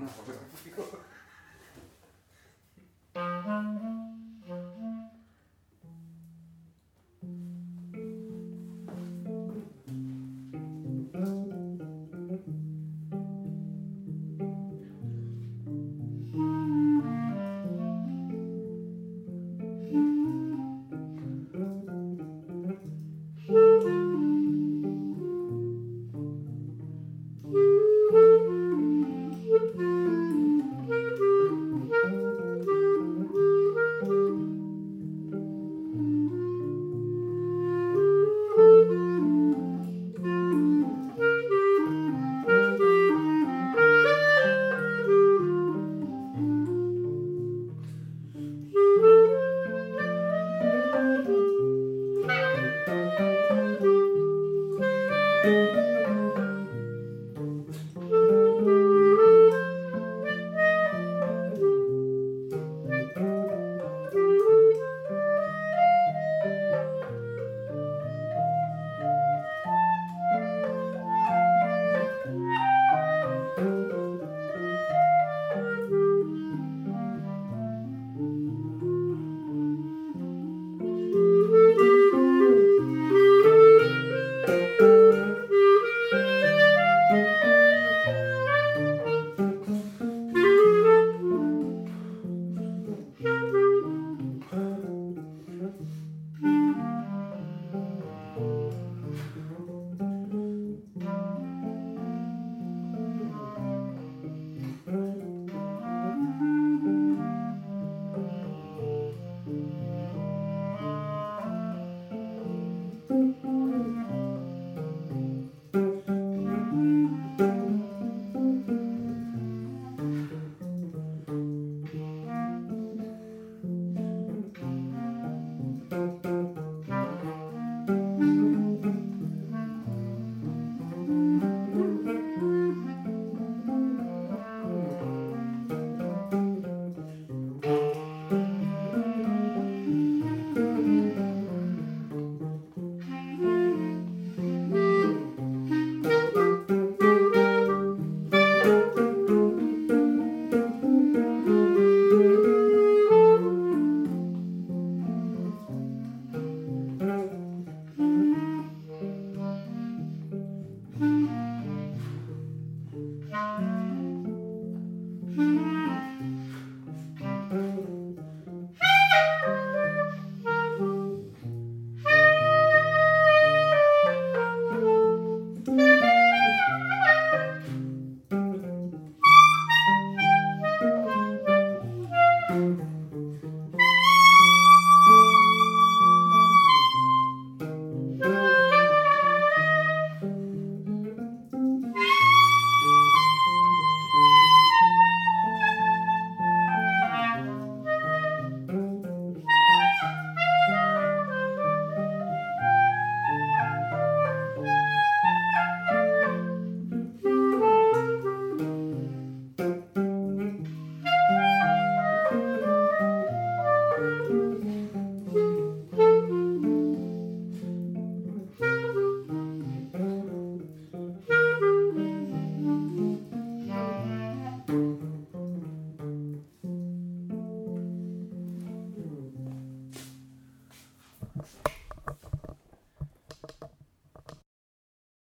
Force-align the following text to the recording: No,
No, 0.00 0.08